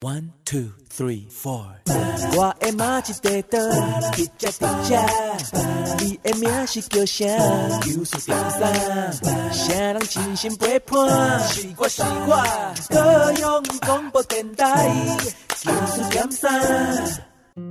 [0.00, 1.64] One two three four，
[2.36, 3.58] 我的妈一块豆，
[4.16, 4.50] 一只一
[4.86, 4.94] 只，
[6.04, 7.26] 你的名是叫啥？
[7.80, 9.10] 叫什么？
[9.50, 11.40] 啥人真心陪伴？
[11.40, 12.36] 是我是我，
[12.90, 14.88] 高雄广播电台，
[15.48, 17.68] 叫什么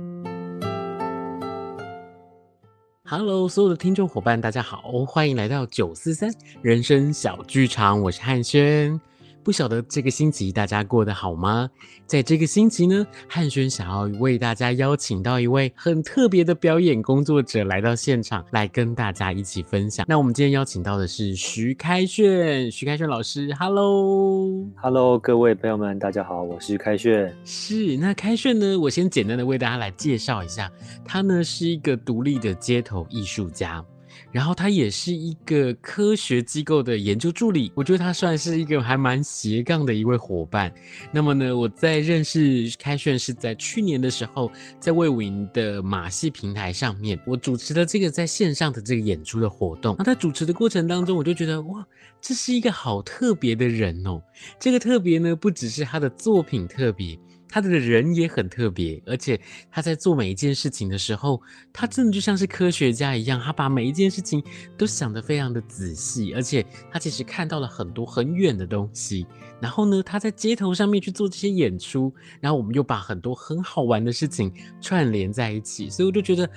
[3.04, 9.00] ？Hello，所有的听众伙伴，大家好，欢迎来到九四三人生小剧场，我是汉轩。
[9.48, 11.70] 不晓得这个星期大家过得好吗？
[12.06, 20.04] 在这个星期呢，汉轩想要为大家邀请到一位很特别的表演工作者来到现场，来跟大家一起分享。
[20.06, 27.34] 那我们今天邀请到的是徐开炫，徐开炫老师，Hello，Hello，各位朋友们，大家好，我是开炫。
[27.42, 30.70] 是，那开炫呢，我先简单的为大家来介绍一下，
[31.06, 33.82] 他呢是一个独立的街头艺术家。
[34.30, 40.72] 然后他也是一个科学机构的研究助理，我觉得他算是一个还蛮斜杠的一位伙伴。
[41.10, 49.96] 那么呢，我在认识开炫是在去年的时候，在魏武营的马戏平台上面，我主持了这个在线上的这个演出的活动。
[49.98, 51.86] 那在主持的过程当中，我就觉得哇，
[52.20, 54.22] 这是一个好特别的人哦。
[54.60, 57.18] 这个特别呢，不只是他的作品特别。
[57.48, 61.40] 他的人也很特别，而且他在做每一件事情的时候，
[61.72, 64.42] 他真的就像是科学家一样，他把每一件事情
[64.76, 69.26] 都想得非常的仔细，而且他其实看到了很多很远的东西。
[69.60, 76.48] 然后呢，他在街头上面去做这些演出，然后我们又把很多很好玩的事情串联在一起，所以我就觉得。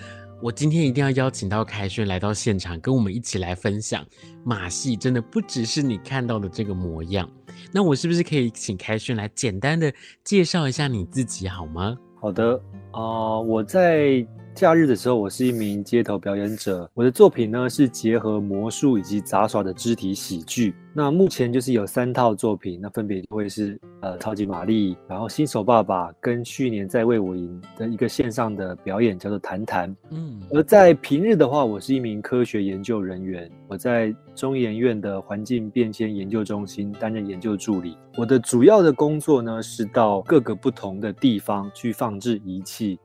[0.42, 4.04] 我今天一定要邀请到凯旋来到现场，跟我们一起来分享
[4.44, 7.30] 马戏，真的不只是你看到的这个模样。
[7.72, 11.96] 那我是不是可以请凯旋来简单的介绍一下你自己好吗？
[12.20, 12.60] 好的，
[12.92, 14.26] 啊、我在。
[14.54, 16.90] 假日的时候，我是一名街头表演者。
[16.94, 20.76] 我的作品呢是结合魔术以及杂耍的肢体喜剧。
[20.94, 29.96] 那目前就是有三套作品，那分别会是呃超级玛丽，然后新手爸爸跟去年在卫武营的一个线上的表演叫做谈谈。
[30.10, 37.98] 嗯，而在平日的话，我是一名科学研究人员，我在中研院的环境变迁研究中心担任研究助理。
[38.18, 43.00] 我的主要的工作呢是到各个不同的地方去放置仪器。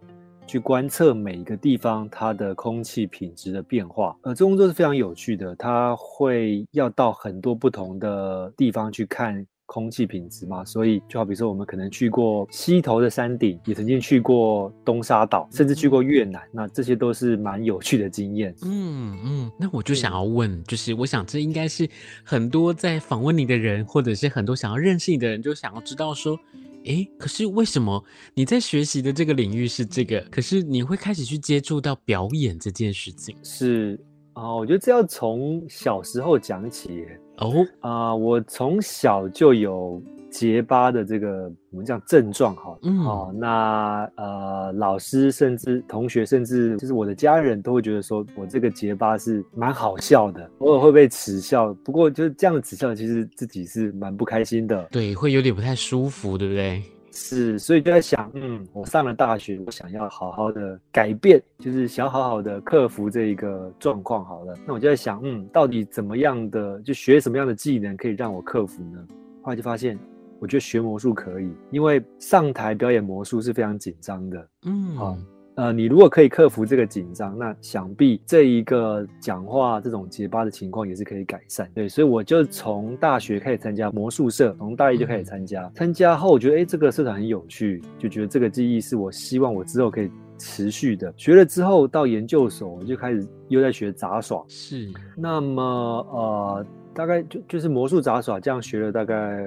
[0.46, 5.54] 去观测每一个地方它的空气品质的变化，呃，这工作是非常有趣的。
[5.56, 18.54] 它会要到很多不同的地方去看空气品质嘛，所以就好比说，我们可能去过西头的山顶，也曾经去过东沙岛，甚至去过越南，那这些都是蛮有趣的经验。
[18.62, 21.88] 嗯嗯，那我就想要问，就是我想这应该是
[22.22, 26.38] 很多在访问你的人，或者是很多想要认识你的人，就想要知道说。
[26.86, 28.02] 诶，可是为什么
[28.34, 30.20] 你在学习的这个领域是这个？
[30.30, 33.36] 可是你会开始去接触到表演这件事情？
[33.42, 34.00] 是
[34.32, 37.04] 啊，我觉得这要从小时候讲起。
[37.38, 40.02] 哦，啊，我从小就有。
[40.36, 56.82] 结巴的这个我们讲症状哈，嗯，好，那呃老师甚至同学甚至就是我的家人都会觉得说我这个结巴是蛮好笑的，偶尔会被耻笑，不过就是这样的耻笑，其实自己是蛮不开心的，对，会有点不太舒服，对不对？
[57.12, 64.22] 是，所以就在想，嗯，我上了大学，我想要好好的改变，就是想好好的克服这一个状况。
[64.22, 68.98] 好了，那我就在想，嗯，到底怎么样的就学什么样的技能可以让我克服呢？
[69.40, 69.98] 后来就发现。
[70.38, 74.48] 我觉得学魔术可以，因为上台表演魔术是非常紧张的。
[74.66, 75.16] 嗯，好，
[75.54, 81.70] 呃，你如果可以克服这个紧张，那想必这一个讲话这种结巴的情况也是可以改善。
[81.74, 85.70] 对，所以我就从大学开始参加魔术社，从大一就开始参加。
[85.74, 91.12] 参加后，我觉得哎，这个社团很有趣，就觉得这个记忆是我希望我之后可以持续的。
[91.16, 94.44] 学了之后到研究所，我就开始又在学杂耍。
[94.48, 96.66] 是，那么呃。
[96.96, 99.44] 大概就就是魔术杂耍这样学了大概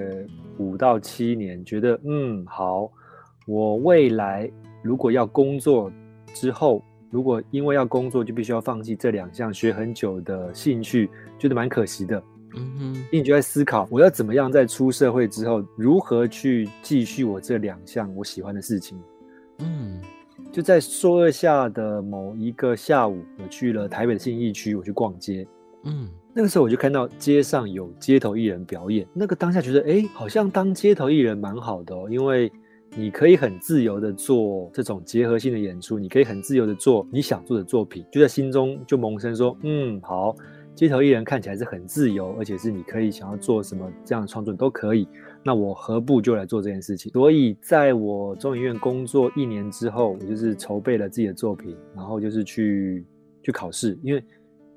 [0.60, 2.90] 五到七年，觉得嗯好，
[3.48, 4.50] 我未来
[4.84, 5.92] 如果要工作
[6.32, 11.09] 之后，如果因为要工作就必须要放弃这两项学很久的兴趣，
[11.40, 12.22] 觉得蛮可惜的。
[12.56, 19.00] 嗯哼，所以你就在思考我要怎么样在出社会之后如何去继续我这两项我喜欢的事情。
[19.58, 20.00] 嗯，
[20.52, 25.47] 就在硕二下的某一个下午，我去了台北的信义区，我去逛街。
[25.84, 26.08] 嗯。
[26.31, 32.52] 那个时候我就看到街上有街头艺人表演，那个当下觉得，哎，好像当街头艺人蛮好的哦，因为
[32.96, 40.35] 你可以很自由的做这种结合性的演出，你可以很自由的做你想做的作品，就在心中就萌生说，嗯，好，
[40.76, 45.08] 街头艺人看起来是很自由，而且是你可以想要做什么这样的创作都可以，
[45.43, 47.11] 那我何不就来做这件事情？
[47.11, 53.03] 所以在我中影院工作一年之后，我就是筹备了自己的作品，然后就是去
[53.41, 54.23] 去考试，因为。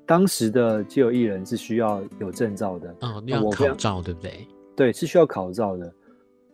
[0.05, 4.47] 当时的街头艺人是需要有证照的哦，要考照对不对？
[4.75, 5.93] 对，是需要考照的。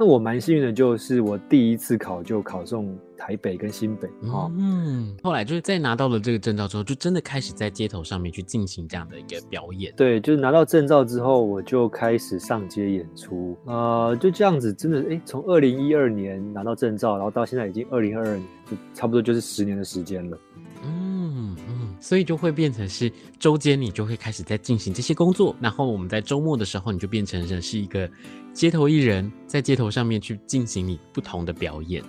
[0.02, 4.50] 那我蛮幸运的，就是我第一次考就考中台北跟新北哈。
[4.58, 9.94] 嗯，后来就是在拿到了这个证照之后，就真的开始在街头上面去进行这样的一个表演。
[9.98, 13.58] 对，就是拿到证照之后，我就开始上街演出。
[13.66, 20.38] 呃，就这样子，真的，哎，从二零一二年拿到证照，然后到现在已经二零二二年，就差不多就是十年的时间了。
[20.86, 28.10] 嗯嗯，所以就会变成是周间你就会开始在进行这些工作，然后我们在周末的时候，你就变成是一个。
[28.52, 32.04] 街头艺人，在街头上面去进行你不同的表演。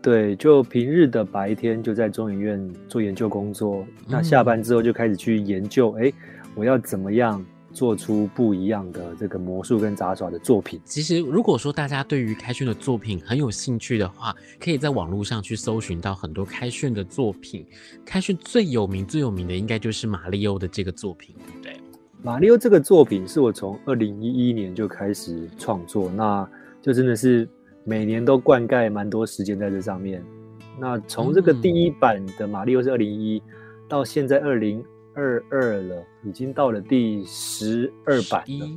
[0.00, 6.12] 对，就平日的白天就在中研院做研究工作，那下班之后就开始去研究，哎，
[6.54, 7.44] 我要怎么样
[7.78, 10.80] 做出不一样的这个魔术跟杂耍的作品。
[10.84, 17.64] 其实，如果说大家对于开炫的作品很有兴趣的话，可以在网络上去搜寻到很多开炫的作品。
[18.04, 21.76] 开炫最有名、最有名的应该就是马里奥的这个作品，对不对？
[22.20, 26.48] 马里奥这个作品是我从二零一一年就开始创作，那
[26.82, 27.48] 就真的是
[27.84, 30.20] 每年都灌溉蛮多时间在这上面。
[30.80, 33.42] 那从这个第一版的马里奥是二零一一，
[33.88, 34.84] 到现在二零
[35.18, 38.68] 二二了，已经到了第十二版了，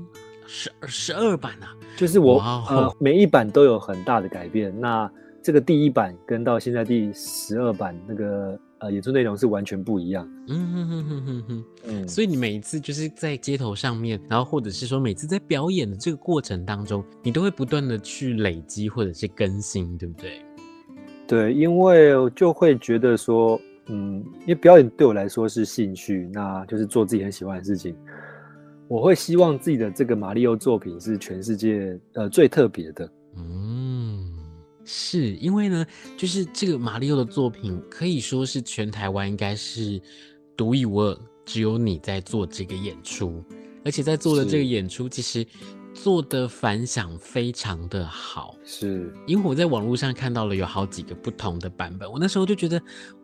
[0.48, 1.78] 十十二版啊！
[1.96, 2.66] 就是我、wow.
[2.68, 4.74] 呃每一版都有很大的改变。
[4.82, 5.10] 那
[5.44, 8.60] 这个第一版跟到现在第十二版那个。
[8.82, 10.28] 呃，演出内容是完全不一样。
[10.48, 20.42] 嗯哼哼哼哼哼，嗯，所以你每一次就是在街头上面，然后或者是说每次在表演的这个过程当中，你都会不断的去累积或者是更新，对不对？
[21.28, 27.96] 对，因为就会觉得说，嗯，因为表演对我来说是兴趣，那就是做自己很喜欢的事情。
[28.88, 33.12] 我会希望自己的这个马里奥作品是全世界呃最特别的。
[33.38, 34.28] 嗯。
[34.84, 35.86] 是因为呢，
[36.18, 40.02] 就是这个马里奥的作品可以说是全台湾应该是
[40.58, 43.44] 独一无二，只有你在做这个演出，
[43.86, 45.46] 而且在做的这个演出其实。
[45.94, 52.82] 做的反响非常的好，是因为我在网络上看到了有好几个不同的版本，我那时候就觉得，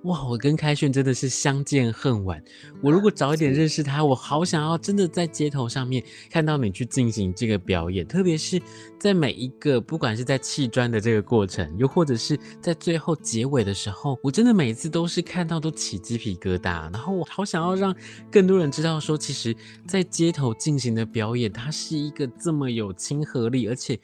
[0.08, 2.44] 哇，我跟开炫真的是相见恨晚。
[2.82, 8.62] 我如果早一点认识他，我好想要真的在街头上面看到你去进行这个表演，特别是
[9.00, 17.96] 在每一个不管是在砌砖的这个过程，又或者是在最后结尾的时候，我真的每一次都是看到都起鸡皮疙瘩，然后我好想要让
[18.30, 19.56] 更多人知道说，其实，
[19.88, 22.58] 在街头进行的表演，它是一个这么。
[22.58, 24.00] 这么有亲和力，而且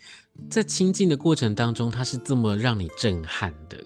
[0.47, 3.83] 在亲近的过程当中，它是这么让你震撼的。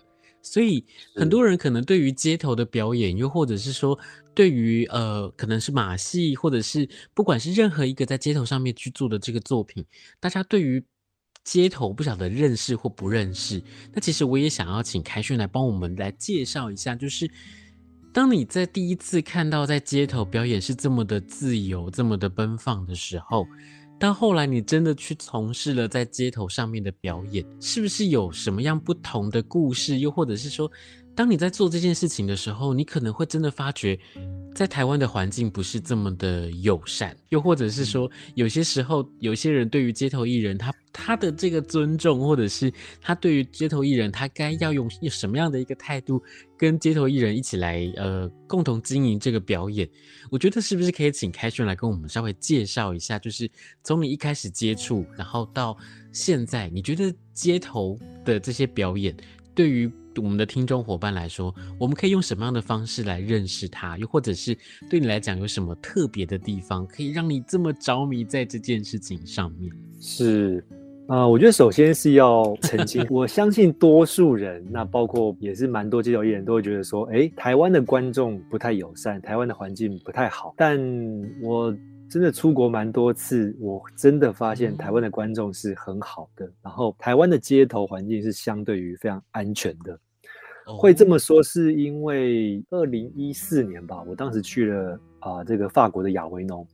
[0.47, 0.85] 所以
[1.15, 3.97] 很多人可能对于街头的表演，又或者是说
[4.33, 9.85] 对于呃，可能是马戏，或者是不管是任何一个在街头上面去做的这个作品，
[10.19, 10.83] 大家对于
[11.43, 13.61] 街头不晓得认识或不认识。
[13.93, 17.29] 那其实我也想要请凯旋来帮我们来介绍一下，就是
[18.13, 23.45] 当你在第一次看到在街头表演是这么的自由、这么的奔放的时候。
[23.99, 29.99] 但后来，你真的去从事了在街头上面的表演，是不是有什么样不同的故事？
[29.99, 30.71] 又或者是说，
[31.17, 33.97] 当你在做这件事情的时候，你可能会真的发觉，
[34.53, 42.71] 在台湾的环境不是这么的友善，又或者是说，有些时候，有些人对于街头艺人，他他的这个尊重，或者是
[43.01, 46.21] 他对于街头艺人，他该要用用什么样的一个态度，
[46.55, 49.89] 跟街头艺人一起来呃共同经营这个表演？
[50.29, 53.49] 我觉得是不是可以请凯旋来跟我们稍微介绍一下，就是
[53.83, 55.75] 从你一开始接触，然后到
[56.11, 59.17] 现在，你觉得街头的这些表演
[59.55, 63.97] 对于我们的听众伙伴来说，我们可以用什么样的方式来认识他？
[63.97, 64.57] 又或者是
[64.89, 69.71] 对你来讲有什么特别的地方，可以让你这么着迷在这件事情上面？
[69.99, 70.63] 是，
[71.07, 80.79] 啊、呃，我觉得首先是要澄清， 我相信多数人，那包括也是蛮多街头艺人都会觉得说，哎，台湾的观众不太友善，台湾的环境不太好，但
[81.41, 81.75] 我。
[82.09, 89.99] 真的出国蛮多次，我真的发现台湾的观众是很好的，然后台湾的街头环境是相对于非常安全的。
[90.75, 96.67] 会这么说是因为二零一四年吧，我当时去了啊、呃，这个法国的亚维农，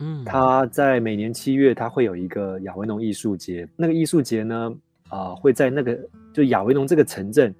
[0.00, 4.74] 嗯，他在每年七月他会有一个亚维农艺术节，那个艺术节呢，
[5.08, 5.98] 啊、呃，会在那个
[6.32, 7.54] 就亚维农这个城镇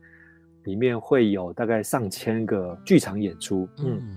[0.64, 4.00] 里面会有大概上千个剧场演出，嗯。
[4.00, 4.14] 嗯。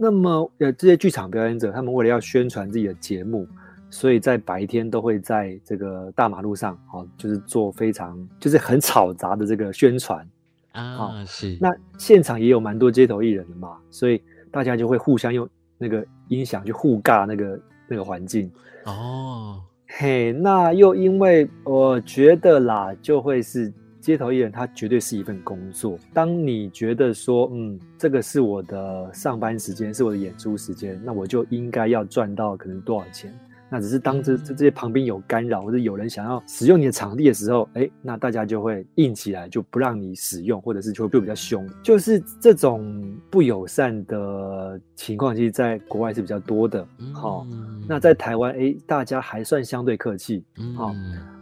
[0.00, 3.44] 那么，呃，这些剧场表演者，他们为了要宣传自己的节目，
[3.90, 10.24] 所以在白天都会在这个大马路上，哦，就是做非常就是很吵杂的这个宣传
[10.72, 10.96] 啊。
[10.96, 11.56] 哦，是。
[11.60, 14.20] 那现场也有蛮多街头艺人的嘛，所以
[14.50, 18.50] 大家就会互相用那个音响去互尬那个那个环境。
[18.84, 23.72] 哦，嘿，那又因为我觉得啦，就会是。
[24.00, 25.98] 街头艺人，他绝对是一份工作。
[26.14, 33.36] 当你觉得说，嗯，这个是我的上班时间，是我的演出时间，那我就应该要赚到可能多少钱？
[33.70, 41.68] 那只是当这这这些旁边有干扰或者有人想要使用你的场地的时候，哎，那大家就会硬起来，就不让你使用，或者是就会比较凶。
[41.82, 46.86] 就是这种不友善的情况，其实在国外是比较多的。
[47.12, 47.46] 好、
[47.86, 50.42] 那在台湾，哎，大家还算相对客气。
[50.74, 50.94] 好、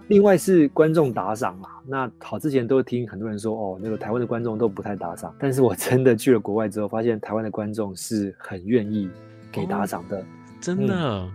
[0.09, 1.68] 另外是观众打赏嘛。
[1.87, 9.09] 那好，之前都听很多人说，哦，那个台湾的观众都不太打赏，但是我真的去了国外之后，发现台湾的观众是很愿意
[9.52, 10.18] 给打赏的。
[10.18, 10.25] 哦、
[10.61, 10.95] 真的。
[10.95, 11.30] 嗯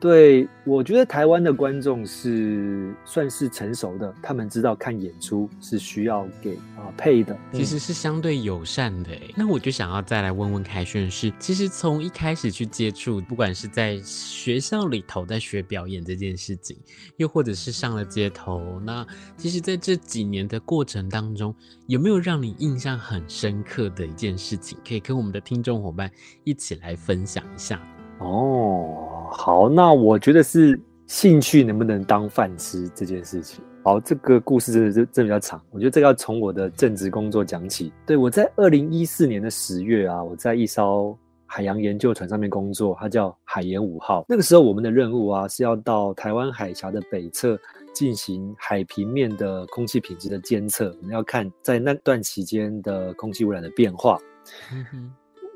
[0.00, 9.10] 对，我觉得台湾的观众是算是成熟的，他们知道看演出是需要给啊配的，其实是相对友善的。
[9.34, 16.76] 那我就想要再来问问凯旋是，其实从一开始去接触，不管是在学校里头在学表演这件事情，
[17.16, 19.06] 又或者是上了街头，那
[19.38, 21.54] 其实在这几年的过程当中，
[21.86, 26.10] 有没有让你印象很深刻的一件事情，可以跟我们的听众伙伴
[26.44, 27.80] 一起来分享一下？
[28.20, 33.62] 哦，好，那我觉得是兴趣能不能当饭吃这件事情。
[33.82, 37.92] 好，这个故事真的是真比较长，我觉得这个要从我的正职工作讲起。
[38.06, 44.24] 对，我在二零一四年的十月啊，我在一艘海洋研究船上面工作，它叫海研五号。
[44.28, 47.58] 那个时候我们的任务啊是要到台湾海峡的北侧
[47.92, 54.16] 进行海平面的空气品质的监测，我们要看在那段期间的空气污染的变化。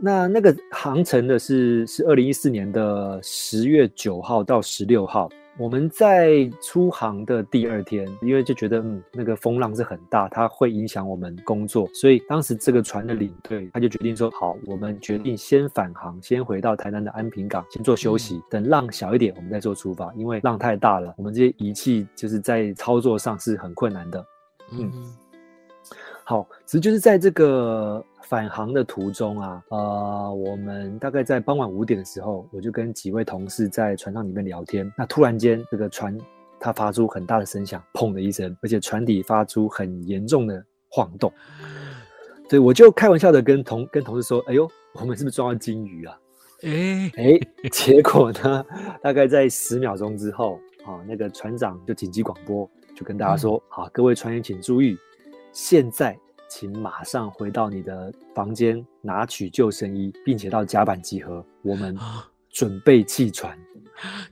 [0.00, 5.28] 那那个航程的是是二零一四年的十月九号到十六号，
[5.59, 24.26] 我们在出航的第二天，因为就觉得嗯那个风浪是很大，它会影响我们工作，所以当时这个船的领队他就决定说，好，我们决定先返航，先回到台南的安平港，先做休息，等浪小一点，我们再做出发，因为浪太大了，我们这些仪器就是在操作上是很困难的，
[24.71, 24.93] 嗯。
[26.23, 34.92] 好，其实就是在这个返航的途中啊，呃，我们大概在傍晚五点的时候，我就跟几位同事在船上里面聊天。
[34.99, 36.14] 那突然间，这个船
[36.61, 41.32] 它发出很大的声响，砰的一声，而且船底发出很严重的晃动。
[42.50, 44.70] 所以我就开玩笑的跟同跟同事说：“哎呦，
[45.00, 46.18] 我们是不是撞到金鱼啊？”
[46.64, 48.62] 哎哎，结果呢，
[49.02, 54.99] 大概在十秒钟之后，啊，那个船长就紧急广播，就跟大家说：“好、嗯，各位船员请注意。”
[55.50, 56.18] 现在，
[56.49, 61.45] 请马上回到你的房间，拿取救生衣，并且到甲板集合。
[61.62, 61.97] 我们
[62.49, 63.57] 准备弃船。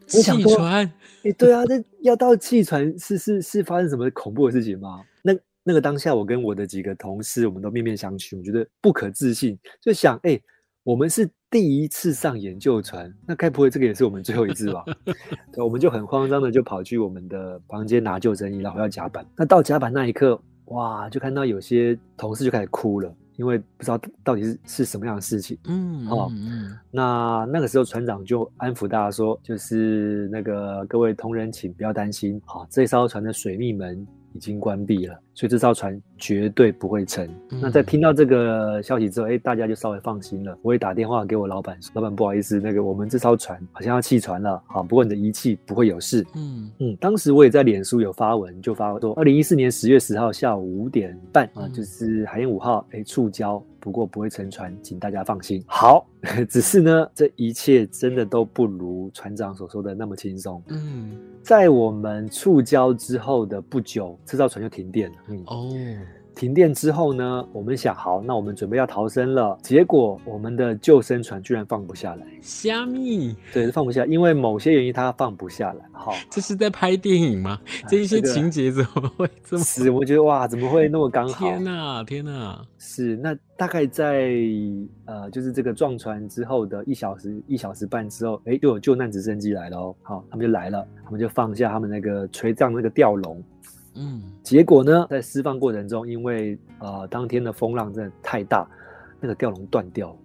[0.07, 0.91] 弃船？
[1.25, 5.03] 哎，对啊，那要到弃船是是是发生什么恐怖的事情吗？
[5.23, 10.41] 那那个当下，我跟我的几个同事，我们都面面相觑，我觉得不可置信，就想，哎，
[10.85, 14.85] 我们是第一次上研究船，那该不会这个也是我们最后一次吧？
[15.53, 19.27] 对，我们就很慌张的就跑去我们的房间拿救生衣，然后要甲板。
[19.37, 20.41] 那到甲板那一刻。
[20.67, 25.57] 哇，就看到有些同事就开始哭了，因为不知道到底是是什么样的事情。
[25.67, 37.26] 嗯，哦，嗯，那那个时候船长就安抚大家说，就是那个各位同仁，请不要担心，好，哦，这艘船的水密门已经关闭了，所以这艘船绝对不会沉。
[37.50, 40.57] 嗯、那在听到这个消息之后，哎，大家就稍微放心了。
[40.61, 46.23] 我也打电话给我老板说，老板不好意思，那个我们这艘船好像要弃船了，好，不过你的仪器不会有事。
[46.35, 53.62] 嗯嗯，当时我也在脸书有发文，就发说，二零一四年十月十号下午五点半啊，就是海燕五号，哎，触礁。
[53.80, 55.62] 不过不会沉船，请大家放心。
[55.66, 56.06] 好，
[56.49, 60.62] 只是呢，这一切真的都不如船长所说的那么轻松。
[60.68, 65.16] 嗯，在我们触礁之后的不久，这艘船就停电了。
[65.28, 65.71] 嗯哦。
[66.37, 69.59] 停电之后呢，我们想好，那我们准备要逃生了。
[69.62, 72.26] 结果我们的救生船居然放不下来。
[72.43, 73.35] 虾米？
[73.55, 75.87] 对，放不下，因为某些原因它放不下来。
[75.93, 77.59] 好，这是在拍电影吗？
[77.88, 79.64] 这一些情节怎么会这么？
[79.64, 81.47] 是，我觉得哇，怎么会那么刚好？
[81.47, 82.62] 天哪，天哪！
[82.76, 84.31] 是，那大概在
[85.07, 89.97] 呃，就是这个撞船之后的一小时、一小时半之后，哎，又有救难直升机来了哦。
[90.02, 93.43] 好，他们就来了，他们就放下他们那个垂降那个吊笼。
[93.97, 98.69] 嗯，结果呢，在释放过程中，因为呃当天的风浪真的太大，
[99.21, 100.17] 那个吊笼断掉了。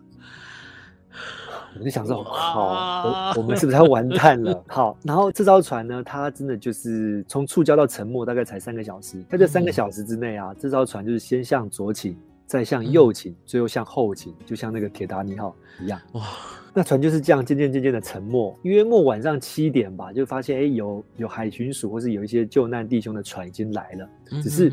[1.80, 4.63] 我就想说，好，我我们是不是要完蛋了？
[4.68, 12.13] 好，然后这艘船呢，它真的就是从触礁到沉没大概才三个小时，在这三个小时之内啊，这艘船就是先向左倾，
[12.51, 15.98] 再向右倾，最后向后倾，就像那个铁达尼号一样。
[16.12, 16.22] 哇！
[16.74, 24.10] 那船就是这样渐渐渐渐的沉没，约莫晚上七点吧，就发现哎，有有海巡署或是有一些救难弟兄的船已经来了，
[24.43, 24.70] 只是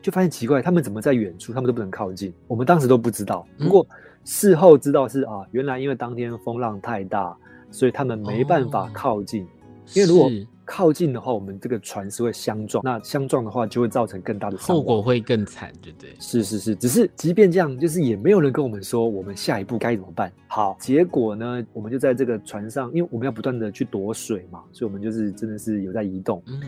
[0.00, 2.32] 就发现奇怪，他们怎么在远处，他们都不能靠近。
[2.46, 3.86] 我们当时都不知道，不过
[4.24, 7.36] 事后知道是啊，原来因为当天风浪太大，
[7.70, 9.46] 所以他们没办法靠近。
[9.92, 10.30] 因为如果
[10.70, 16.14] 靠近的话，我们这个船是会相撞，那相撞的话就会造成更大的后果，会更惨，对不对？
[16.20, 20.30] 是是是，只是即便这样，就是也没有人跟我们说我们下一步该怎么办。
[20.46, 26.60] 好，结果呢，我们就在这个船上，因为我们要不断的去躲水嘛，所以我们就是真的是有在移动，嗯，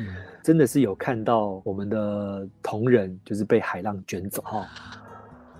[0.43, 4.67] 真的是有看到我们的同仁就是被海浪卷走哈。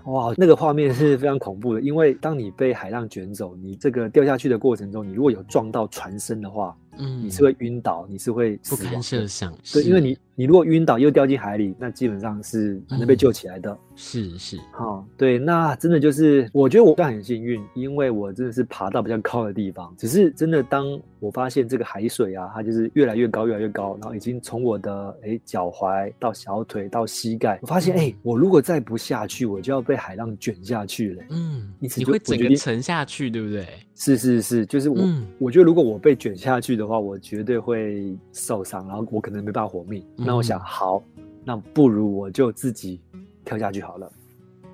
[0.05, 8.59] 哇，那个画面是非常恐怖的，因为当你被海浪卷走，你这个掉下去的过程中，你如果有撞到船身的话，嗯，你是会晕倒，你是会。
[8.69, 13.71] 不堪设想，对，因为你你如果晕倒又掉进海里，那基本上是很难被救起来的。
[13.71, 19.93] 嗯、是是，好、哦，对，那真的就是，我觉得我算很幸运，因为我真的是爬到比较高的地方。
[19.97, 31.23] 只是真的，当我发现这个海水啊，它就是越来越高，越来越高，然后已经从我的哎脚踝到小腿到膝盖，我发现哎、嗯，我如果再不下去，我就要被海浪卷下去了。
[31.29, 33.67] 嗯，你你会整个沉下去，对不对？
[34.03, 40.03] 是是是，就是我、嗯，我觉得如果我被卷下去的话，我绝对会受伤，然后我可能没办法活命。
[40.17, 41.03] 嗯、那我想，好，
[41.45, 42.99] 那不如我就自己
[43.45, 44.11] 跳下去好了。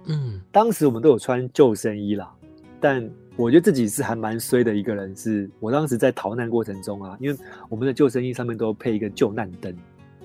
[0.06, 2.34] 嗯，当时我们都有穿救生衣啦，
[2.80, 3.06] 但
[3.36, 9.76] 我觉得自己是还蛮衰的一个人是，是我当时在逃难过程中啊，因为我们的救生衣上面都配一个救难灯。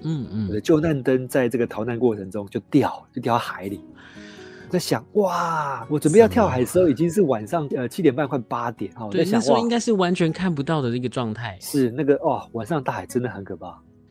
[0.04, 3.80] 嗯嗯，我的救难灯在这个逃难过程中就掉，就掉到海里。
[4.72, 9.06] 在想哇，我准备要跳海的时候已经是晚上呃七点半快八点哈。
[9.10, 11.58] 对，那时候应该是完全看不到的那个状态。
[11.60, 13.66] 是那个哦，晚上大海真的很可怕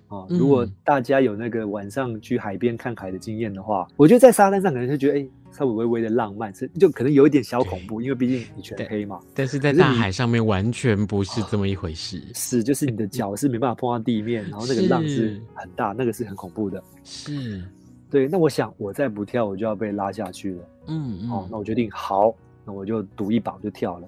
[0.10, 0.38] 哦、嗯。
[0.38, 9.20] 如果大家有那个晚上去海边看海的经验的话，我觉得在沙滩上可能就觉得哎、欸，稍微微微的浪漫，是就可能有一点小恐怖，因为毕竟 你全黑嘛。
[9.34, 12.22] 但是在大海上面完全不是这么一回事。
[12.36, 16.84] 是，是，就是你的脚是没办法碰到地面，然后那个浪是很大，那个是很恐怖的。
[17.03, 17.63] 是。
[18.12, 20.63] 对，那我想我再不跳，我就要被拉下去了。
[20.88, 24.06] 嗯嗯，哦，那我决定好，那我就赌一把就跳了。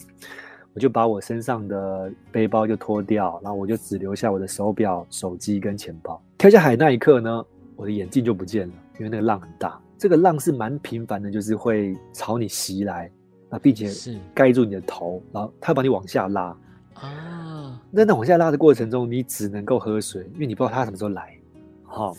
[0.73, 6.21] 我就把我身上的背包就脱掉，然后我就只留下我的手表、手机跟钱包。
[6.37, 7.45] 跳下海那一刻呢，
[7.75, 9.79] 我的眼镜就不见了，因为那个浪很大。
[9.97, 13.09] 这个浪是蛮频繁的，就是会朝你袭来，
[13.49, 16.57] 那并且是盖住你的头，然后它会把你往下拉。
[16.95, 21.37] 啊，那那往下拉的过程中，你只能够喝水，因为你不知道它什么时候来。
[21.83, 22.17] 好、哦。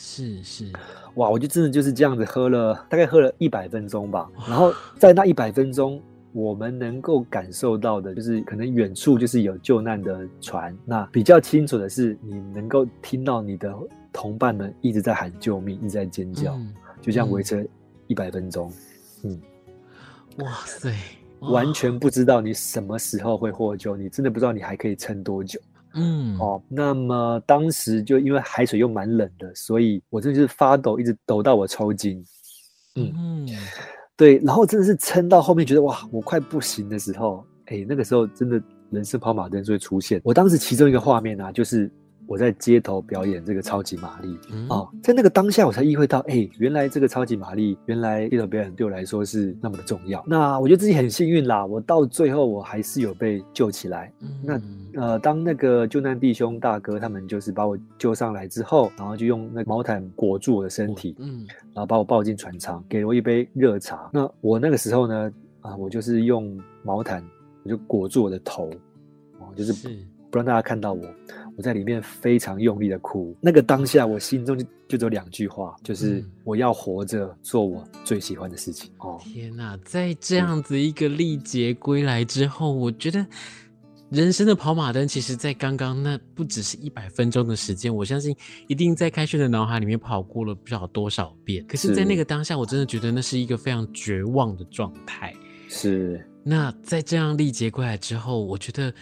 [0.00, 0.72] 是是，
[1.16, 1.28] 哇！
[1.28, 4.30] 我就真的就是这样子喝了，大概喝了一百分钟吧。
[4.46, 6.00] 然后在那一百分钟，
[6.32, 10.76] 我们能够感受到的，就是可能远处就是有救难的船。
[10.84, 13.74] 那比较清楚的是，你能够听到你的
[14.12, 17.68] 同伴们一直在喊救命，一直在尖叫，嗯、就这样维持
[18.06, 18.72] 一百分钟。
[19.24, 19.40] 嗯，
[20.38, 20.94] 哇塞，
[21.40, 25.58] 完全不知道你什么时候会获救，你真的不知道你还可以撑多久。
[25.94, 32.24] 嗯，哦，那么当时就因为海水又蛮冷的，所以我真的就是发抖，一直抖到我抽筋。
[32.96, 33.48] 嗯嗯，
[34.16, 40.20] 对，然后真的是撑到后面，觉得哇，我快不行的时候，哎，那个时候真的人生跑马灯就会出现。
[40.24, 41.90] 我当时其中一个画面啊，就是。
[42.28, 50.22] 我在街头表演这个超级玛丽、嗯、哦，在那个当下我才意会到，哎、欸，原来这个超级玛丽，原来街头表演对我来说是那么的重要。
[50.26, 54.12] 那我觉得自己很幸运啦，我到最后我还是有被救起来。
[54.20, 54.28] 嗯、
[54.92, 64.10] 那呃，当那个救难弟兄大哥他们就是把我救上来之后，然后就用那个毛毯裹住我的身体，嗯，然后把我抱进船舱，给了我一杯热茶。
[64.12, 67.24] 那我那个时候呢，啊、呃，我就是用毛毯，
[67.62, 68.70] 我就裹住我的头，
[69.38, 69.72] 哦，就是
[70.30, 71.02] 不让大家看到我。
[71.58, 78.88] 我在里面非常用力的哭，那个当下我心中就就只有两句话，就是我要活着做我最喜欢的事情。
[78.98, 83.26] 哦，天哪，在这样子一个历劫归来之后，我觉得
[84.08, 88.32] 人生的跑马灯，其实在刚刚那不只是一百分钟的时间，我相信
[88.68, 91.66] 一定在开炫的脑海里面跑过了不知道多少遍。
[91.66, 95.34] 可是，在那个当下，我真的觉得那是一个非常绝望的状态。
[95.68, 96.24] 是。
[96.44, 98.94] 那在这样历劫归来之后，我觉得。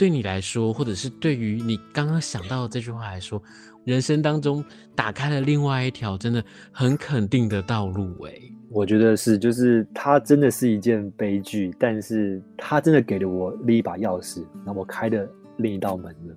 [0.00, 3.42] 对你来说，或者是对于你刚刚想到的这句话来说，
[3.84, 8.10] 人生当中打开了另外一条真的很肯定的道路。
[8.24, 8.32] 哎，
[8.70, 16.36] 我觉得是，就是它真的是一件悲剧，但是它真的给了我另一把钥匙，那我开了另一道门了。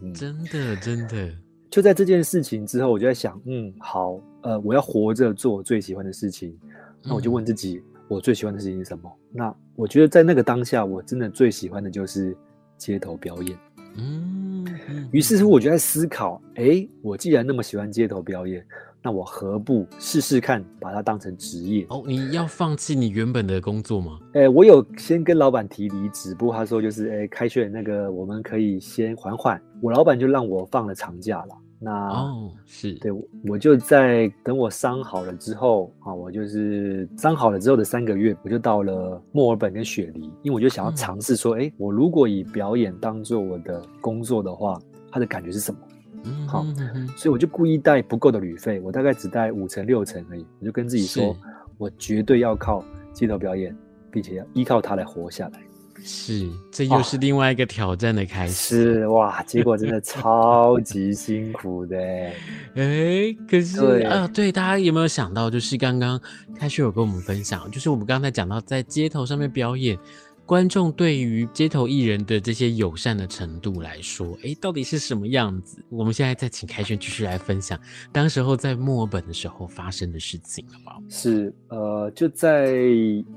[0.00, 1.30] 嗯，真的，真的，
[1.68, 6.58] 就在这件事情之后，我就在想，嗯，好，呃，我要活着做我最喜欢的事情。
[7.02, 9.12] 那我就问自己，嗯，我最喜欢的事情是什么？
[9.30, 12.34] 那我觉得在那个当下，我真的最喜欢的就是。
[12.76, 13.58] 街头表演，
[13.96, 14.66] 嗯，
[15.12, 18.64] 于是乎我就在思考，哎，我既然那么喜欢街头表演，
[19.02, 21.86] 那我何不试试看把它当成职业？
[21.90, 24.18] 哦，你要放弃你原本的工作吗？
[24.32, 31.56] 哎，我有先跟老板提离职，不过他说就是，哎，开学那个我们可以先缓缓，我老板就让我放了长假了。
[31.84, 33.12] 那哦，是对，
[33.46, 45.78] 我就在等我伤好了之后啊，我就是伤好了之后的三个月，我就到了墨尔本跟雪梨，因为我就想要尝试说，哎、嗯，我如果以表演当做我的工作的话，它的感觉是什么？
[46.24, 50.46] 嗯，好嗯所以我就故意带不够的旅费，我大概只带五成六成而已。
[50.60, 51.36] 我就跟自己说，
[51.76, 53.76] 我绝对要靠街头表演，
[54.10, 55.60] 并且要依靠它来活下来。
[56.02, 58.52] 是，这又是另外一个挑战的开始。
[58.52, 61.96] 是哇，结果真的超级辛苦的。
[62.74, 66.20] 哎，可是啊，对，大家有没有想到，就是刚刚
[66.58, 69.98] 开学有跟我们分享，就是我们刚才讲到在街头上面表演。
[70.46, 75.82] 观众对于街头艺人的这些友善的程度来说，哎，到底是什么样子？
[75.88, 77.78] 我们现在再请凯旋继续来分享，
[78.12, 81.02] 当时候在墨尔本的时候发生的事情，好不好？
[81.08, 82.74] 是，呃，就在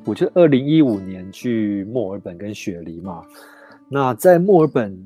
[0.04, 3.24] 我觉得二零一五年去墨尔本跟雪梨嘛，
[3.88, 4.98] 那在墨尔本，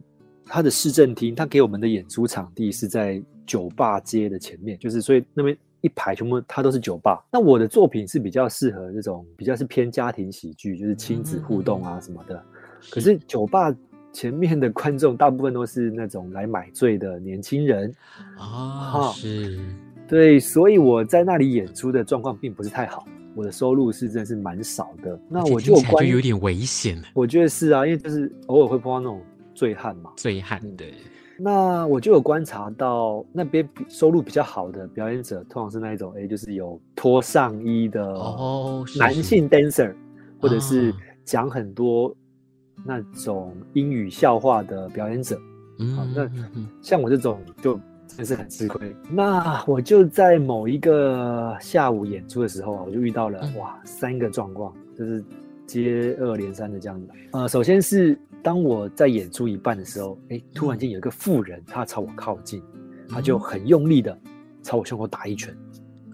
[0.46, 5.56] 它的市政厅，它给我们的演出场地是在酒吧街的前面，就是所以那边。
[5.82, 12.44] 一排全部它都是酒吧，那我的作品是比较适合这种比较是偏家庭喜剧，就是亲子互动啊什么的。
[12.90, 13.76] 可是酒吧
[14.14, 17.94] 前面的观众大部分都是那种来买醉的年轻人
[18.38, 19.60] 啊，是，
[20.08, 25.20] 对，所以我在那里演出的状况并不是太好，我的收入是真的是蛮少的。
[25.30, 29.22] 那我就就有点危险，我觉得是啊，因为就是偶尔会碰到那种
[29.56, 30.94] 醉汉嘛，醉汉对。
[31.44, 39.94] 那我就有观察到，那边收入比较好的表演者，通常是那一种，哎，就是有脱上衣的哦，男性 dancer，
[40.40, 40.94] 或者是
[41.26, 42.16] 讲很多
[42.86, 45.40] 那种英语笑话的表演者。
[45.80, 46.30] 嗯，好，那
[46.82, 48.96] 像我这种就真是很吃亏。
[49.10, 55.24] 那我就在某一个下午演出的时候啊，我就遇到了哇，三个状况，就是
[55.72, 57.08] 接二连三的这样子。
[57.32, 58.20] 呃，首先是。
[58.44, 62.60] 当我在演出一半的时候，哎，突然间有一个妇人，她朝我靠近，
[63.08, 64.18] 她就很用力的
[64.64, 65.56] 朝我胸口打一拳。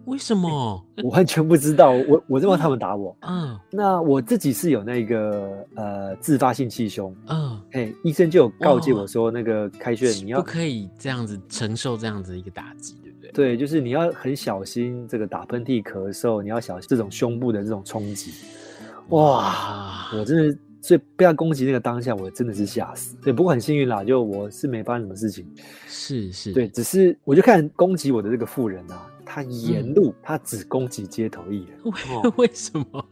[0.04, 0.86] 为什么？
[1.04, 3.16] 我完全不知道，我我认为他们打我。
[3.22, 7.16] 嗯，那我自己是有那个呃自发性气胸。
[7.28, 13.32] 嗯，哎，医生就有告诫我说，那个开穴你要不可以这样子承受这样子一个打击，对不对？
[13.32, 18.34] 对，就是你要很小心这个打喷嚏、咳嗽，你要小心这种胸部的这种冲击。
[19.10, 20.58] 哇，我真的。
[20.80, 23.18] 所以被他攻击那个当下，我真的是吓死。
[23.22, 25.46] 对，不过很幸运啦，就我是没发生什么事情。
[25.86, 31.78] 是是，对，只是我就看攻击我的这个妇人啊，他沿路他只攻击街头艺人。
[31.84, 33.06] 为为什么？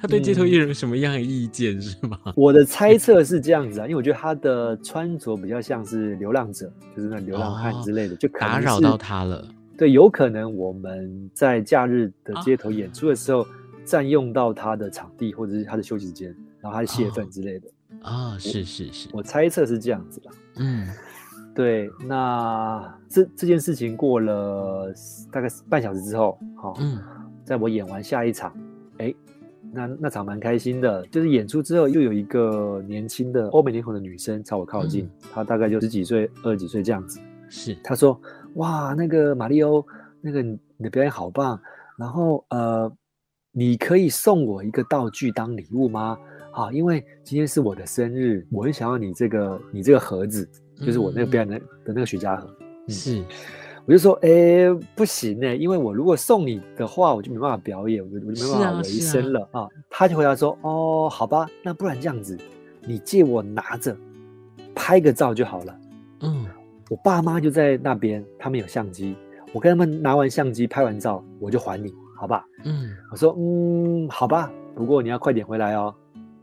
[0.00, 2.18] 他对街头艺人有什么样的意见是吗？
[2.34, 9.46] 我的猜测是这样子啊，因为我觉得他的穿着比较像是流浪者，就是那流浪汉之类的，就打扰到他了。
[9.78, 13.46] 对，有可能我们在假日的街头演出的时候
[13.84, 16.34] 占用到他的场地或者是他的休息时间。
[16.60, 17.68] 然后他的泄愤之类的
[18.00, 20.30] 啊、哦哦，是是是，我猜测是这样子的。
[20.56, 20.88] 嗯，
[21.54, 24.90] 对，那这这件事情过了
[25.30, 26.98] 大概半小时之后，好、哦，嗯，
[27.44, 28.50] 在我演完下一场，
[28.96, 29.14] 哎，
[29.70, 37.20] 那那场蛮开心的，就是演出之后又有一个年轻的欧美脸孔的女生朝我靠近，嗯、她大概就十几岁、二十几岁这样子。
[37.50, 38.18] 是，她说
[38.56, 39.86] ：“哇，那个马里欧，
[40.22, 41.60] 那个你的表演好棒，
[41.98, 42.90] 然后呃，
[43.54, 46.18] 你可以送我一个道具当礼物吗？”
[46.52, 52.48] 啊，因为今天是我的生日，我很想要你这个你这个盒子，就是我那个表演的的那个雪茄盒。
[52.86, 53.24] 嗯、是，
[53.86, 59.68] 我就说，哎、欸，不行呢、欸，因为我如果送你的话，我就没办法表演，我就我就没办法维生了啊，啊。
[59.90, 62.38] 他就回答说，哦，好吧，那不然这样子，
[62.86, 63.96] 你借我拿着
[64.76, 65.80] 拍个照就好了。
[66.20, 66.46] 嗯，
[66.88, 69.16] 我爸妈就在那边，他们有相机，
[69.52, 72.44] 我跟他们拿完相机拍完照，我就还你，好吧？
[72.64, 75.94] 嗯，我说，嗯，好吧，不过你要快点回来哦。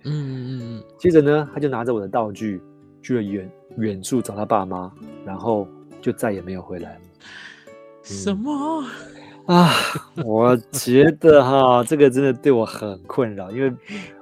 [0.03, 2.61] 嗯嗯嗯，接着呢，他就拿着我的道具
[3.01, 4.91] 去了远远处找他爸妈，
[5.23, 5.67] 然后
[6.01, 7.01] 就再也没有回来了。
[8.01, 8.83] 什么、
[9.45, 9.69] 嗯、啊？
[10.25, 13.71] 我觉得哈，这个真的对我很困扰，因为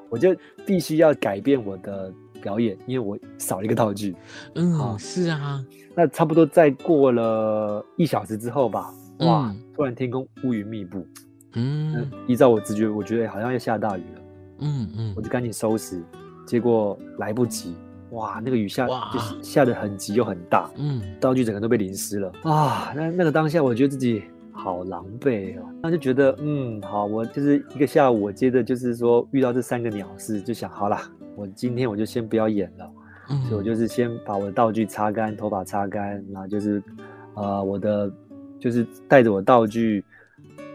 [0.10, 0.36] 我就
[0.66, 4.14] 必须要改变我的表演，因为我少了一个道具。
[4.56, 5.64] 嗯，啊是啊。
[5.96, 11.06] 那差不多再过了一小时之后吧，哇，嗯、突然天空乌云密布。
[11.54, 14.22] 嗯，依照我直觉，我觉得好像要下大雨了。
[14.60, 16.02] 嗯嗯，我就赶紧收拾，
[16.46, 17.76] 结果来不及，
[18.12, 22.92] 哇，那个雨下就下的很急又很大，嗯，道具整个都被淋湿了啊！
[22.96, 30.98] 那那个当下，我觉得自己好狼狈哦，那就觉得嗯，好，我就是一个下午，我接着就是说遇到这三个鸟事，就想好了，
[31.38, 32.92] 我今天我就先不要演了，
[33.30, 36.84] 嗯，所以我就是先把我的道具擦干，头发擦干，然后就是
[37.36, 38.12] 呃，我的
[38.60, 40.04] 就是带着我道具，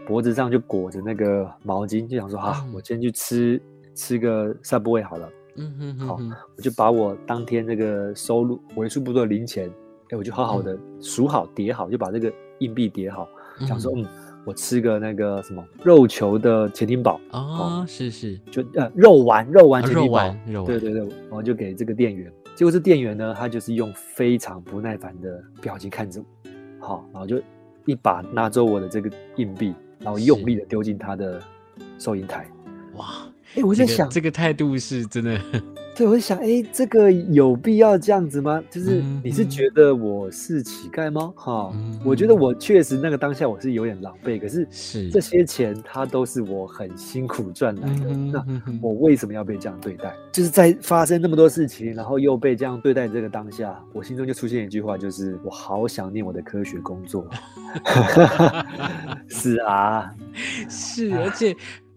[0.05, 3.61] 脖子上就裹着那个毛巾，就想说啊，我先去吃。
[3.97, 6.19] 吃个 Subway 好了，嗯哼，哼，哼，好，
[6.57, 9.71] 我就把我当天那个收入为数不多的零钱，
[10.09, 13.25] 哎，我就好好的数好叠好，就把这个硬币叠好，
[13.61, 14.05] 嗯，想说，嗯，
[14.43, 26.21] 我吃个那个什么肉球的潜艇堡，哦，是是，就呃肉丸肉丸潜艇堡，肉丸，肉丸，对对对，然后就给这个店员，结果这店员呢，他就是用非常不耐烦的表情看着
[26.81, 27.41] 我，好，然后就
[27.85, 31.41] 一把拿走我的这个硬币，然后用力的丢进他的
[31.97, 32.47] 收银台。
[32.95, 35.39] 哇，哎、欸，我在想，这个态度是真的。
[35.95, 38.61] 对，我会想，哎，这个有必要这样子吗？
[38.69, 41.31] 就是你是觉得我是乞丐吗？
[41.37, 48.45] 哈、我觉得我确实那个当下我是有点狼狈，可是是这些钱它都是我很辛苦赚来的，嗯、那
[48.81, 50.13] 我为什么要被这样对待？
[50.33, 57.25] 就是在发生那么多事情，然后又被这样对待这个当下，我心中就出现一句话，就是我好想念我的科学工作。
[59.29, 60.13] 是啊，
[60.67, 61.55] 是，而且。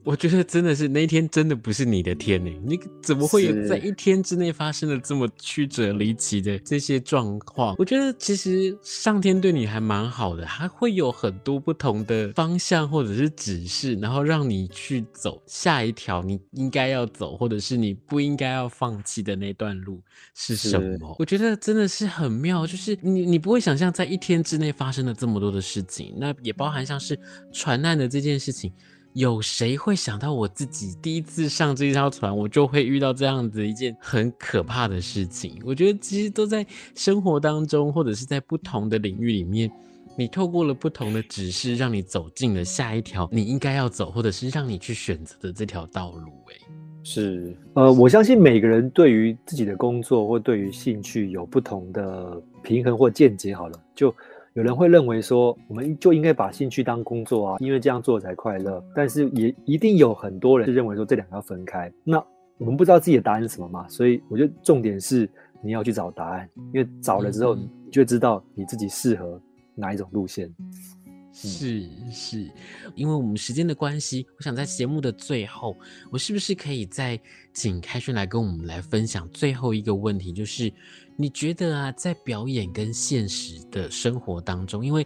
[0.08, 7.76] 我觉得真的是那一天真的不是你的天呢，你怎么会有在一天之内发生了这么曲折离奇的这些状况？
[7.78, 20.00] 我觉得其实上天对你还蛮好的，还会有很多不同的方向或者是指示，然后让你去走下一条你应该要走，或者是你不应该要放弃的那段路
[20.34, 21.14] 是什么？
[21.18, 27.20] 我觉得真的是很妙，就是你你不会想象在一天之内发生了这么多的事情，那也包含像是
[27.52, 28.72] 船难的这件事情。
[29.18, 35.60] 有谁会想到我自己第一次上这艘船，我就会遇到这样子一件很可怕的事情？
[35.64, 39.68] 我觉得其实都在生活当中，或者是在不同的领域里面，
[40.16, 46.30] 你透过了不同的指示，让你走进了下一条你应该要走，或者是让你去选择的这条道路。
[46.52, 46.54] 哎，
[47.02, 53.52] 是，呃，我相信每个人对于自己的工作或对于兴趣有不同的平衡或见解。
[53.52, 54.14] 好了，就。
[54.58, 58.82] 有人会认为说，我们就应该把兴趣当工作啊，因为这样做才快乐。
[58.92, 61.88] 但是也一定有很多人是认为说，这两个要分开。
[62.02, 62.18] 那
[62.56, 63.88] 我们不知道自己的答案是什么嘛？
[63.88, 65.30] 所以我觉得重点是
[65.62, 69.40] 你要去找答案，因为找了之后，你就知道你自己适合
[69.76, 70.52] 哪一种路线。
[71.32, 72.50] 是是，
[72.96, 75.76] 因为我们时间的关系，我想在节目的最后，
[76.10, 77.16] 我是不是可以再
[77.52, 80.72] 请开轩来跟我们来分享最后一个问题，就是。
[81.20, 85.04] 你觉得啊，在表演跟现实的生活当中，因为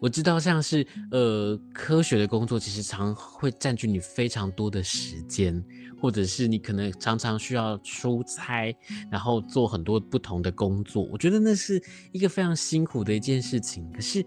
[0.00, 5.64] 我知道像是呃科学的工作，其实常会占据你非常多的时间，
[6.02, 8.76] 或者是你可能常常需要出差，
[9.08, 11.04] 然后做很多不同的工作。
[11.04, 13.88] 我觉得那是一个非常辛苦的一件事情。
[13.92, 14.26] 可是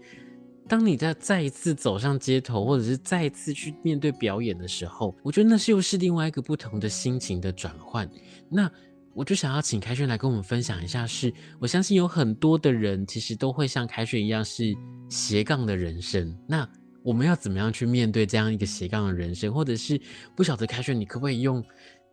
[0.66, 8.10] 当你在再一次走上街头，或者是再一次去面对表演的时候，我觉得那是又是另外一个不同的心情的转换。
[8.48, 8.70] 那
[9.18, 14.72] 我就想要请凯旋来跟我们分享一下是，我相信有很多的人其实都会像凯旋一样是
[15.08, 16.32] 斜杠的人生。
[16.46, 16.64] 那
[17.02, 19.52] 我们要怎么样去面对这样一个斜杠的人生？
[19.52, 20.00] 或者是
[20.36, 21.60] 不晓得凯旋，你可不可以用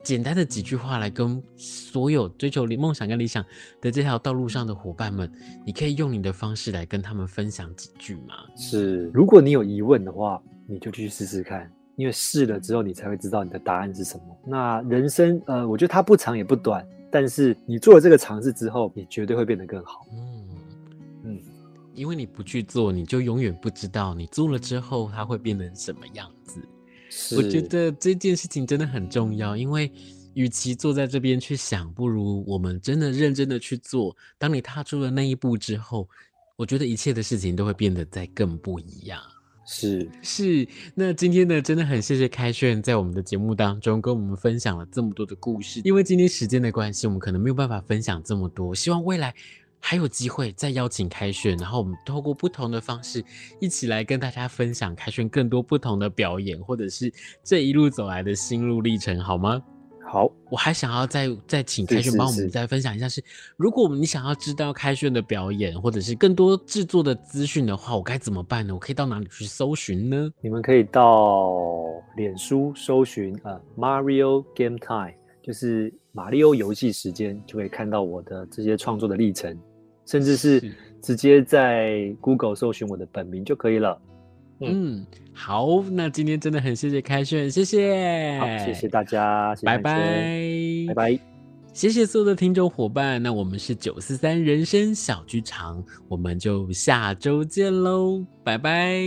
[0.02, 3.46] 简单的几句话来跟所有追求梦想跟理想
[3.80, 5.32] 的这条道路上的伙伴们，
[5.64, 8.34] 你可以用你的方式来跟他们分享几句吗？
[8.58, 11.72] 是，如果你有疑问的话，你就去试试看。
[11.98, 14.38] 因为试了之后，你才会知道你的答案是什么。
[14.46, 20.06] 那人生，呃，我觉得它不长也不短，但是你做了这个尝试之后，你绝对会变得更好。
[20.12, 20.50] 嗯
[21.24, 21.42] 嗯，
[21.94, 26.60] 因为你不去做，你就永远不知道你做了之后它会变成什么样子。
[27.10, 29.90] 是，我觉得这件事情真的很重要，因为
[30.34, 34.14] 与其坐在这边去想，不如我们真的认真的去做。
[34.38, 36.10] 当你踏出了那一步之后，
[36.58, 39.22] 我觉得一切的事情都会变得再更不一样。
[39.66, 45.82] 是 是，那今天呢，真的很谢谢凯旋在我们的节目当中跟我们分享了这么多的故事。
[45.84, 48.76] 因为今天时间的关系，我们可能没有办法分享这么多。
[48.76, 49.34] 希望未来
[49.80, 53.24] 还有机会再邀请凯旋，然后我们透过不同的方式，
[53.60, 57.12] 一起来跟大家分享凯旋更多不同的表演，或者是
[57.44, 59.62] 这一路走来的心路历程，好吗？
[60.08, 63.22] 好，我还想要再再请凯旋帮我们再分享一下是，
[63.58, 68.74] 如果你想要知道凯旋的表演或者是更多制作的资讯的话，我该怎么办呢？
[68.74, 70.30] 我可以到哪里去搜寻呢？
[70.42, 71.52] 你们可以到
[72.16, 79.58] 脸书搜寻呃 Mario Game Time，就是马里欧游戏时间，就可以看到我的这些创作的历程，
[80.06, 84.00] 甚至是直接在 Google 搜寻我的本名就可以了。
[84.62, 89.94] 嗯，好，那今天真的很谢谢凯旋，谢谢，好，谢谢大家，拜拜，
[90.88, 91.20] 拜拜，
[91.74, 99.06] 谢谢所有的听众伙伴，那我们是九四三人生小剧场，我们就下周见喽，拜拜。